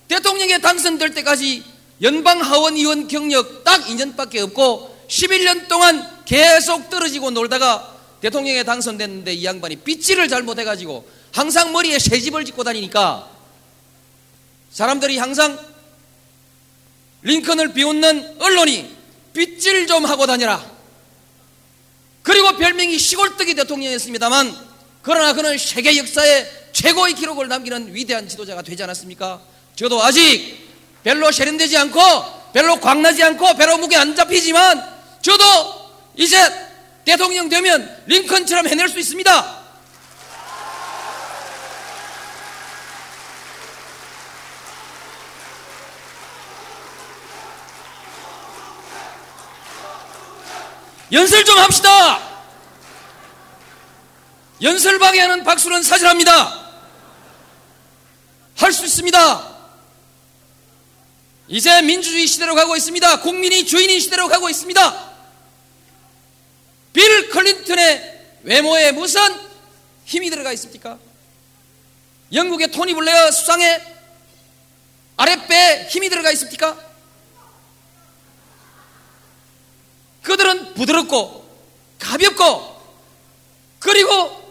[0.10, 1.64] 대통령에 당선될 때까지
[2.02, 9.46] 연방 하원 의원 경력 딱 2년밖에 없고 11년 동안 계속 떨어지고 놀다가 대통령에 당선됐는데 이
[9.46, 13.30] 양반이 빗질을 잘못해가지고 항상 머리에 새집을 짓고 다니니까
[14.72, 15.60] 사람들이 항상
[17.24, 18.96] 링컨을 비웃는 언론이
[19.34, 20.64] 빗질 좀 하고 다녀라.
[22.22, 29.42] 그리고 별명이 시골뜨기 대통령이었습니다만 그러나 그는 세계 역사에 최고의 기록을 남기는 위대한 지도자가 되지 않았습니까?
[29.76, 30.70] 저도 아직
[31.04, 32.00] 별로 세련되지 않고
[32.54, 34.82] 별로 광나지 않고 별로 무게 안 잡히지만
[35.22, 35.83] 저도
[36.16, 36.38] 이제
[37.06, 39.64] 대통령 되면 링컨처럼 해낼 수 있습니다.
[51.12, 52.22] 연설 좀 합시다.
[54.62, 56.64] 연설 방해하는 박수는 사절합니다.
[58.56, 59.54] 할 수 있습니다.
[61.50, 63.20] 이제 민주주의 시대로 가고 있습니다.
[63.20, 65.13] 국민이 주인인 시대로 가고 있습니다.
[66.94, 69.22] 빌 클린턴의 외모에 무슨
[70.06, 71.00] 힘이 들어가 있습니까?
[72.32, 73.84] 영국의 토니 블레어 수상의
[75.18, 76.78] 아랫배에 힘이 들어가 있습니까?
[80.22, 81.44] 그들은 부드럽고
[82.00, 82.74] 가볍고
[83.80, 84.42] 그리고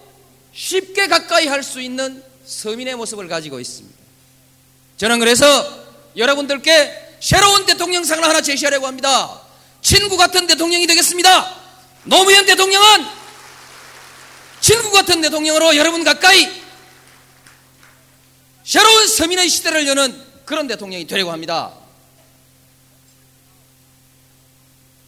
[0.53, 3.97] 쉽게 가까이 할 수 있는 서민의 모습을 가지고 있습니다.
[4.97, 5.45] 저는 그래서
[6.17, 9.41] 여러분들께 새로운 대통령상을 하나 제시하려고 합니다.
[9.81, 11.62] 친구 같은 대통령이 되겠습니다.
[12.05, 13.07] 노무현 대통령은
[14.61, 16.63] 친구 같은 대통령으로 여러분 가까이
[18.65, 21.73] 새로운 서민의 시대를 여는 그런 대통령이 되려고 합니다.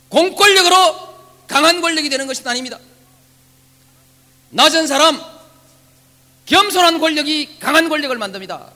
[0.09, 1.15] 공권력으로
[1.47, 2.79] 강한 권력이 되는 것이 아닙니다.
[4.51, 5.21] 낮은 사람,
[6.47, 8.73] 겸손한 권력이 강한 권력을 만듭니다.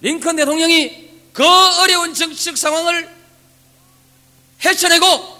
[0.00, 1.44] 링컨 대통령이 그
[1.80, 3.08] 어려운 정치적 상황을
[4.64, 5.37] 헤쳐내고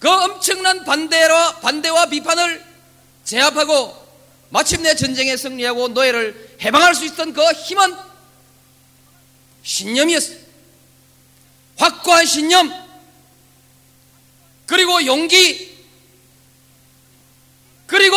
[0.00, 2.64] 그 엄청난 반대와, 반대와 비판을
[3.24, 4.00] 제압하고
[4.48, 7.94] 마침내 전쟁에 승리하고 노예를 해방할 수 있던 그 힘은
[9.62, 10.38] 신념이었어요.
[11.76, 12.72] 확고한 신념,
[14.66, 15.70] 그리고 용기,
[17.86, 18.16] 그리고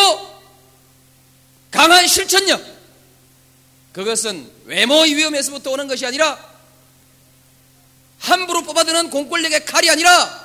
[1.70, 2.62] 강한 실천력.
[3.92, 6.38] 그것은 외모의 위험에서부터 오는 것이 아니라
[8.20, 10.43] 함부로 뽑아드는 공권력의 칼이 아니라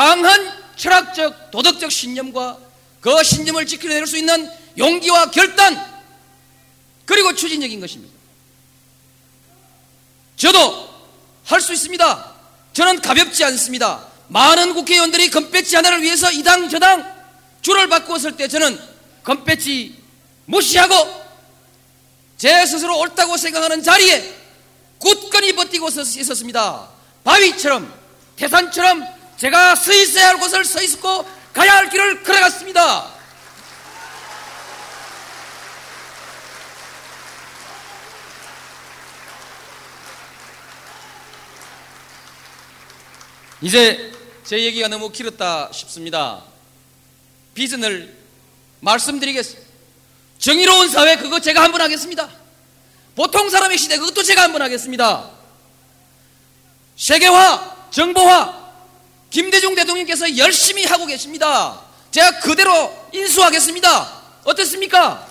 [0.00, 2.58] 강한 철학적, 도덕적 신념과
[3.02, 5.76] 그 신념을 지켜낼 수 있는 용기와 결단,
[7.04, 8.14] 그리고 추진력인 것입니다.
[10.36, 10.88] 저도
[11.44, 12.32] 할 수 있습니다.
[12.72, 14.06] 저는 가볍지 않습니다.
[14.28, 17.04] 많은 국회의원들이 금배지 하나를 위해서 이 당 저당
[17.60, 18.80] 줄을 바꾸었을 때 저는
[19.22, 20.02] 금배지
[20.46, 20.94] 무시하고
[22.38, 24.34] 제 스스로 옳다고 생각하는 자리에
[24.96, 26.88] 굳건히 버티고 있었습니다.
[27.22, 27.92] 바위처럼
[28.36, 33.10] 태산처럼 제가 서 있어야 할 곳을 서 있었고 가야 할 길을 걸어갔습니다.
[43.62, 44.12] 이제
[44.44, 46.44] 제 얘기가 너무 길었다 싶습니다.
[47.54, 48.14] 비전을
[48.80, 49.70] 말씀드리겠습니다.
[50.38, 52.28] 정의로운 사회 그거 제가 한번 하겠습니다.
[53.16, 55.30] 보통 사람의 시대 그것도 제가 한번 하겠습니다.
[56.96, 58.59] 세계화, 정보화,
[59.30, 61.80] 김대중 대통령께서 열심히 하고 계십니다.
[62.10, 64.20] 제가 그대로 인수하겠습니다.
[64.44, 65.26] 어떻습니까?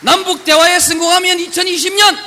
[0.00, 2.18] 남북 대화에 성공하면 2020년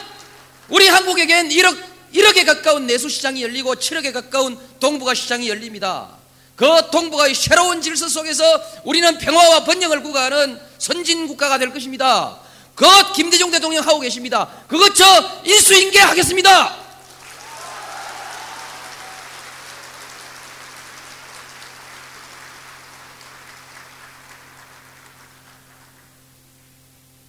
[0.70, 1.78] 우리 한국에겐 1억
[2.14, 6.08] 1억에 가까운 내수 시장이 열리고 7억에 가까운 동북아 시장이 열립니다.
[6.56, 8.44] 그 동북아의 새로운 질서 속에서
[8.86, 12.40] 우리는 평화와 번영을 구가하는 선진 국가가 될 것입니다.
[12.74, 14.50] 그것 김대중 대통령 하고 계십니다.
[14.70, 15.06] 그것 저
[15.44, 16.86] 인수인계 하겠습니다.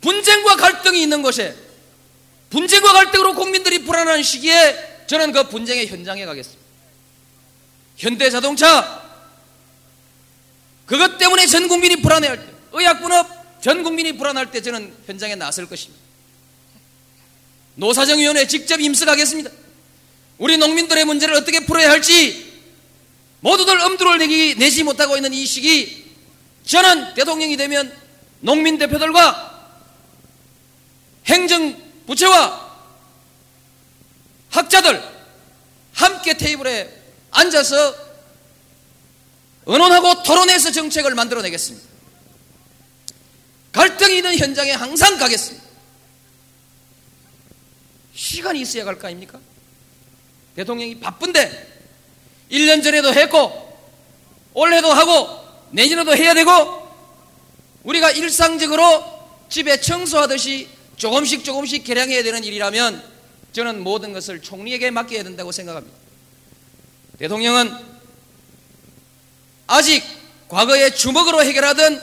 [0.06, 1.56] 분쟁과 갈등이 있는 곳에
[2.50, 6.64] 분쟁과 갈등으로 국민들이 불안한 시기에 저는 그 분쟁의 현장에 가겠습니다.
[7.96, 9.04] 현대 자동차
[10.84, 16.04] 그것 때문에 전 국민이 불안해할 때, 의약분업 전 국민이 불안할 때 저는 현장에 나설 것입니다.
[17.76, 19.50] 노사정위원회 직접 임석하겠습니다.
[20.38, 22.54] 우리 농민들의 문제를 어떻게 풀어야 할지
[23.40, 26.04] 모두들 엄두를 내기, 내지 못하고 있는 이 시기
[26.64, 27.94] 저는 대통령이 되면
[28.40, 29.55] 농민 대표들과
[31.26, 32.66] 행정 부처와
[34.50, 35.02] 학자들
[35.92, 37.94] 함께 테이블에 앉아서
[39.66, 41.86] 의논하고 토론해서 정책을 만들어내겠습니다.
[43.72, 45.66] 갈등이 있는 현장에 항상 가겠습니다.
[48.14, 49.38] 시간이 있어야 갈 거 아닙니까?
[50.54, 51.80] 대통령이 바쁜데
[52.50, 53.66] 1년 전에도 했고
[54.54, 56.86] 올해도 하고 내년에도 해야 되고
[57.82, 59.04] 우리가 일상적으로
[59.50, 63.02] 집에 청소하듯이 조금씩 조금씩 개량해야 되는 일이라면
[63.52, 65.96] 저는 모든 것을 총리에게 맡겨야 된다고 생각합니다.
[67.18, 67.72] 대통령은
[69.66, 70.02] 아직
[70.48, 72.00] 과거의 주먹으로 해결하던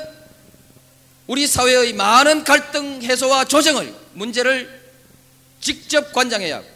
[1.27, 4.83] 우리 사회의 많은 갈등 해소와 조정을 문제를
[5.61, 6.67] 직접 관장해야 하고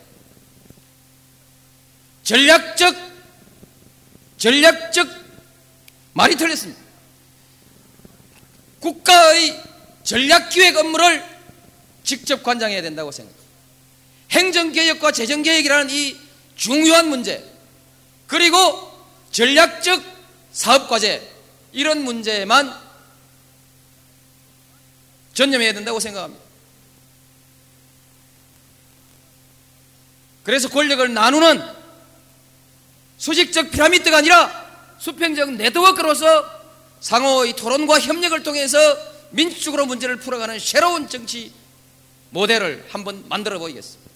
[2.23, 2.95] 전략적
[4.37, 5.07] 전략적
[6.13, 6.79] 말이 틀렸습니다.
[8.79, 9.61] 국가의
[10.03, 11.36] 전략기획 업무를
[12.07, 13.47] 직접 관장해야 된다고 생각합니다.
[14.31, 16.17] 행정개혁과 재정개혁이라는 이
[16.55, 17.45] 중요한 문제,
[18.27, 18.57] 그리고
[19.31, 20.01] 전략적
[20.53, 21.35] 사업과제,
[21.73, 22.73] 이런 문제만
[25.33, 26.43] 전념해야 된다고 생각합니다.
[30.43, 31.61] 그래서 권력을 나누는
[33.17, 36.49] 수직적 피라미드가 아니라 수평적 네트워크로서
[37.01, 38.77] 상호의 토론과 협력을 통해서
[39.31, 41.51] 민주적으로 문제를 풀어가는 새로운 정치
[42.29, 44.07] 모델을 한번 만들어 보이겠습니다.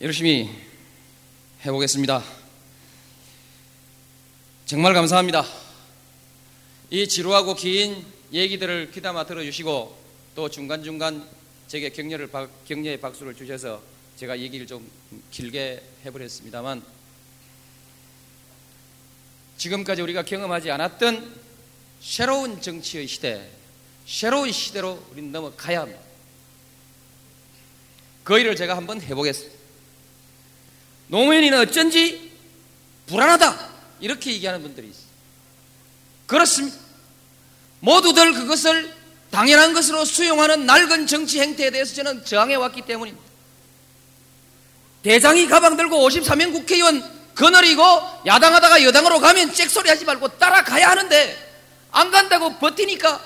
[0.00, 0.48] 열심히
[1.66, 2.22] 해보겠습니다.
[4.64, 5.44] 정말 감사합니다.
[6.90, 9.98] 이 지루하고 긴 얘기들을 귀담아 들어주시고
[10.36, 11.28] 또 중간중간
[11.66, 12.30] 제게 격려를,
[12.66, 13.82] 격려의 박수를 주셔서
[14.18, 14.90] 제가 얘기를 좀
[15.30, 16.82] 길게 해버렸습니다만
[19.56, 21.40] 지금까지 우리가 경험하지 않았던
[22.00, 23.48] 새로운 정치의 시대,
[24.06, 26.00] 새로운 시대로 우리는 넘어가야 합니다.
[28.24, 29.56] 그 일을 제가 한번 해보겠습니다.
[31.06, 32.32] 노무현이는 어쩐지
[33.06, 33.70] 불안하다.
[34.00, 35.06] 이렇게 얘기하는 분들이 있어요.
[36.26, 36.76] 그렇습니다.
[37.78, 38.92] 모두들 그것을
[39.30, 43.27] 당연한 것으로 수용하는 낡은 정치 행태에 대해서 저는 저항해 왔기 때문입니다.
[45.02, 47.82] 대장이 가방 들고 53명 국회의원 거느리고
[48.26, 51.48] 야당하다가 여당으로 가면 잭소리 하지 말고 따라가야 하는데
[51.92, 53.20] 안 간다고 버티니까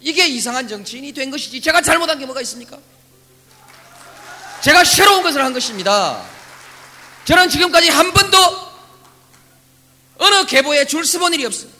[0.00, 2.78] 이게 이상한 정치인이 된 것이지 제가 잘못한 게 뭐가 있습니까?
[4.62, 6.24] 제가 새로운 것을 한 것입니다.
[7.24, 8.38] 저는 지금까지 한 번도
[10.18, 11.78] 어느 계보에 줄 서본 일이 없습니다.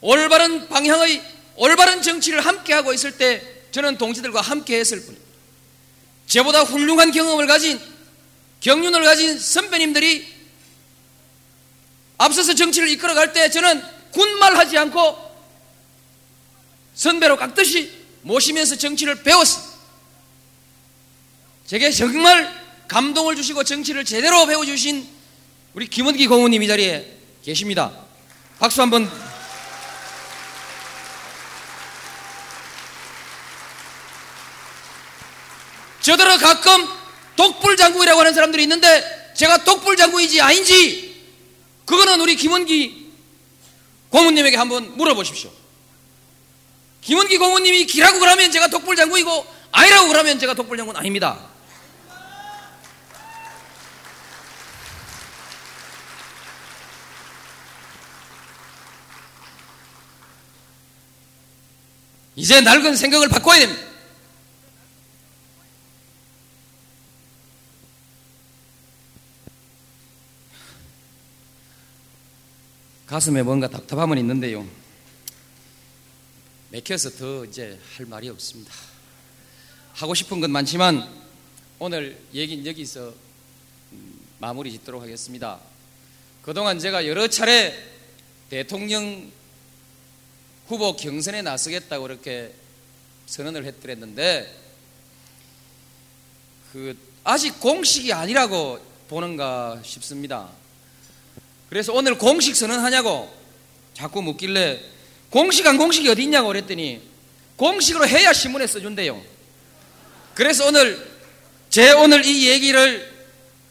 [0.00, 1.22] 올바른 방향의
[1.56, 5.23] 올바른 정치를 함께 하고 있을 때 저는 동지들과 함께 했을 뿐입니다.
[6.26, 7.80] 저보다 훌륭한 경험을 가진
[8.60, 10.26] 경륜을 가진 선배님들이
[12.16, 15.18] 앞서서 정치를 이끌어갈 때 저는 군말하지 않고
[16.94, 17.90] 선배로 깎듯이
[18.22, 19.74] 모시면서 정치를 배웠습니다.
[21.66, 25.08] 제게 정말 감동을 주시고 정치를 제대로 배워주신
[25.74, 27.92] 우리 김원기 공무님 이 자리에 계십니다.
[28.58, 29.23] 박수 한번.
[36.04, 36.86] 저들은 가끔
[37.34, 41.24] 독불 장군이라고 하는 사람들이 있는데 제가 독불 장군인지 아닌지
[41.86, 43.10] 그거는 우리 김원기
[44.10, 45.50] 고문님에게 한번 물어보십시오.
[47.00, 51.40] 김원기 고문님이 기라고 그러면 제가 독불 장군이고 아니라고 그러면 제가 독불 장군 아닙니다.
[62.36, 63.93] 이제 낡은 생각을 바꿔야 됩니다.
[73.14, 74.66] 가슴에 뭔가 답답함은 있는데요.
[76.70, 78.74] 맥혀서 더 이제 할 말이 없습니다.
[79.92, 81.08] 하고 싶은 건 많지만
[81.78, 83.14] 오늘 얘기는 여기서
[83.92, 85.60] 음, 마무리 짓도록 하겠습니다.
[86.42, 87.72] 그동안 제가 여러 차례
[88.50, 89.30] 대통령
[90.66, 92.52] 후보 경선에 나서겠다고 그렇게
[93.26, 94.60] 선언을 했더랬는데
[96.72, 100.63] 그 아직 공식이 아니라고 보는가 싶습니다.
[101.74, 103.34] 그래서 오늘 공식 선언하냐고
[103.94, 104.80] 자꾸 묻길래
[105.28, 107.02] 공식 안 공식이 어디 있냐고 그랬더니
[107.56, 109.20] 공식으로 해야 신문에 써준대요.
[110.34, 111.04] 그래서 오늘
[111.70, 113.12] 제 오늘 이 얘기를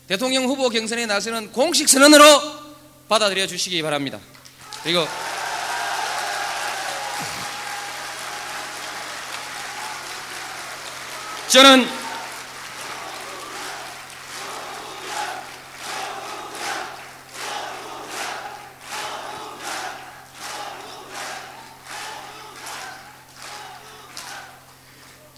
[0.06, 2.26] 대통령 후보 경선에 나서는 공식 선언으로
[3.08, 4.20] 받아들여 주시기 바랍니다.
[4.84, 5.08] 그리고
[11.48, 12.03] 저는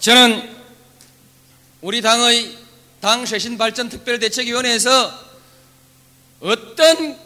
[0.06, 0.56] 저는
[1.80, 2.56] 우리 당의
[3.00, 5.26] 당 쇄신 발전 특별대책위원회에서
[6.38, 7.18] 어떤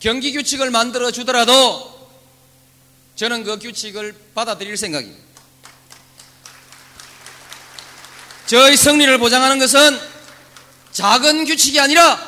[0.00, 2.10] 경기 규칙을 만들어 주더라도
[3.14, 5.22] 저는 그 규칙을 받아들일 생각입니다.
[8.46, 9.96] 저의 승리를 보장하는 것은
[10.90, 12.18] 작은 규칙이 아니라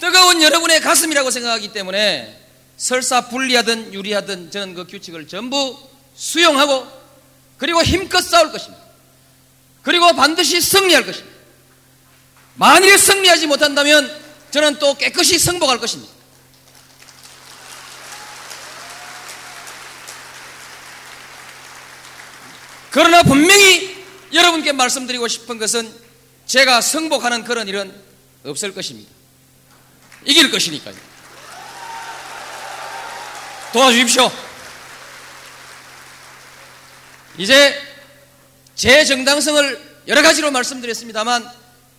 [0.00, 2.44] 뜨거운 여러분의 가슴이라고 생각하기 때문에
[2.76, 5.78] 설사 불리하든 유리하든 저는 그 규칙을 전부
[6.16, 7.01] 수용하고
[7.62, 8.82] 그리고 힘껏 싸울 것입니다.
[9.82, 11.32] 그리고 반드시 승리할 것입니다.
[12.56, 16.12] 만일 승리하지 못한다면 저는 또 깨끗이 승복할 것입니다.
[22.90, 25.88] 그러나 분명히 여러분께 말씀드리고 싶은 것은
[26.46, 27.94] 제가 승복하는 그런 일은
[28.44, 29.08] 없을 것입니다.
[30.24, 30.96] 이길 것이니까요.
[33.72, 34.41] 도와주십시오.
[37.38, 37.80] 이제
[38.74, 41.48] 제 정당성을 여러 가지로 말씀드렸습니다만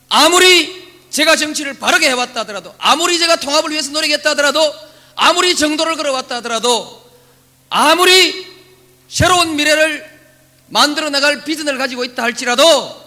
[0.09, 4.73] 아무리 제가 정치를 바르게 해왔다 하더라도 아무리 제가 통합을 위해서 노력했다 하더라도
[5.15, 7.03] 아무리 정도를 걸어왔다 하더라도
[7.69, 8.47] 아무리
[9.07, 10.11] 새로운 미래를
[10.67, 13.03] 만들어 나갈 비전을 가지고 있다 할지라도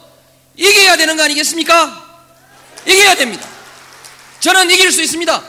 [0.56, 2.24] 이겨야 되는 거 아니겠습니까?
[2.86, 3.48] 이겨야 됩니다.
[4.40, 5.44] 저는 이길 수 있습니다.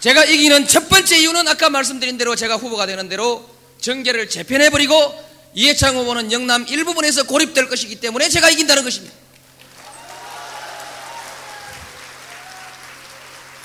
[0.00, 3.48] 제가 이기는 첫 번째 이유는 아까 말씀드린 대로 제가 후보가 되는 대로
[3.80, 9.14] 정계를 재편해버리고 이해창 후보는 영남 일부분에서 고립될 것이기 때문에 제가 이긴다는 것입니다.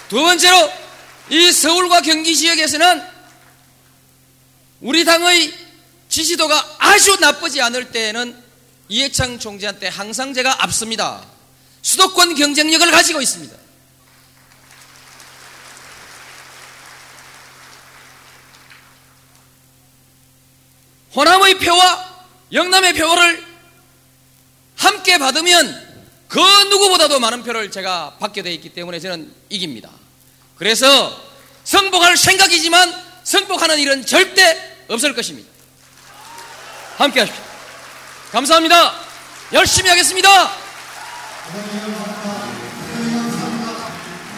[0.09, 0.71] 두 번째로
[1.29, 3.03] 이 서울과 경기 지역에서는
[4.81, 5.53] 우리 당의
[6.09, 8.43] 지지도가 아주 나쁘지 않을 때에는
[8.87, 11.25] 이해창 총재한테 항상 제가 앞섭니다.
[11.81, 13.64] 수도권 경쟁력을 가지고 있습니다.
[21.15, 22.15] 호남의 표와
[22.51, 23.45] 영남의 표를
[24.77, 25.85] 함께 받으면
[26.27, 29.89] 그 누구보다도 많은 표를 제가 받게 되어 있기 때문에 저는 이깁니다.
[30.57, 31.23] 그래서
[31.63, 35.49] 승복할 생각이지만 승복하는 일은 절대 없을 것입니다.
[36.97, 37.43] 함께 하십시오.
[38.31, 38.93] 감사합니다.
[39.53, 40.51] 열심히 하겠습니다.